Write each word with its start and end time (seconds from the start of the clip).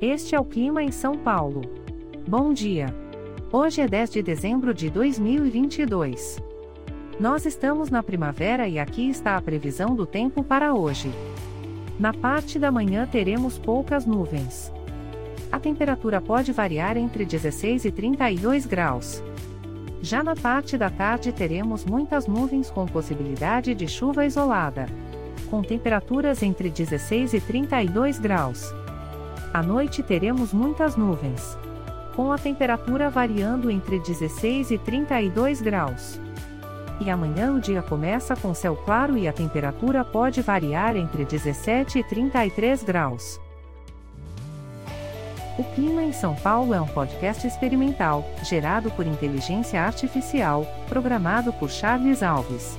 Este 0.00 0.34
é 0.34 0.40
o 0.40 0.44
clima 0.44 0.82
em 0.82 0.92
São 0.92 1.16
Paulo. 1.16 1.62
Bom 2.28 2.52
dia. 2.52 2.94
Hoje 3.50 3.80
é 3.80 3.88
10 3.88 4.10
de 4.10 4.22
dezembro 4.22 4.74
de 4.74 4.90
2022. 4.90 6.38
Nós 7.18 7.46
estamos 7.46 7.88
na 7.88 8.02
primavera 8.02 8.68
e 8.68 8.78
aqui 8.78 9.08
está 9.08 9.38
a 9.38 9.40
previsão 9.40 9.94
do 9.94 10.04
tempo 10.04 10.44
para 10.44 10.74
hoje. 10.74 11.10
Na 11.98 12.12
parte 12.12 12.58
da 12.58 12.70
manhã 12.70 13.08
teremos 13.10 13.58
poucas 13.58 14.04
nuvens. 14.04 14.70
A 15.50 15.58
temperatura 15.58 16.20
pode 16.20 16.52
variar 16.52 16.98
entre 16.98 17.24
16 17.24 17.86
e 17.86 17.90
32 17.90 18.66
graus. 18.66 19.22
Já 20.02 20.22
na 20.22 20.36
parte 20.36 20.76
da 20.76 20.90
tarde 20.90 21.32
teremos 21.32 21.86
muitas 21.86 22.26
nuvens 22.26 22.70
com 22.70 22.84
possibilidade 22.84 23.74
de 23.74 23.88
chuva 23.88 24.26
isolada. 24.26 24.84
Com 25.48 25.62
temperaturas 25.62 26.42
entre 26.42 26.68
16 26.68 27.32
e 27.32 27.40
32 27.40 28.18
graus. 28.18 28.74
À 29.52 29.62
noite 29.62 30.02
teremos 30.02 30.52
muitas 30.52 30.96
nuvens. 30.96 31.58
Com 32.14 32.32
a 32.32 32.38
temperatura 32.38 33.10
variando 33.10 33.70
entre 33.70 33.98
16 34.00 34.70
e 34.70 34.78
32 34.78 35.60
graus. 35.60 36.20
E 37.00 37.10
amanhã 37.10 37.52
o 37.52 37.60
dia 37.60 37.82
começa 37.82 38.34
com 38.34 38.54
céu 38.54 38.74
claro 38.74 39.18
e 39.18 39.28
a 39.28 39.32
temperatura 39.32 40.04
pode 40.04 40.40
variar 40.40 40.96
entre 40.96 41.24
17 41.24 41.98
e 41.98 42.04
33 42.04 42.82
graus. 42.82 43.40
O 45.58 45.64
Clima 45.74 46.02
em 46.02 46.12
São 46.12 46.34
Paulo 46.34 46.74
é 46.74 46.80
um 46.80 46.86
podcast 46.86 47.46
experimental, 47.46 48.24
gerado 48.42 48.90
por 48.90 49.06
inteligência 49.06 49.82
artificial, 49.82 50.66
programado 50.88 51.52
por 51.52 51.70
Charles 51.70 52.22
Alves. 52.22 52.78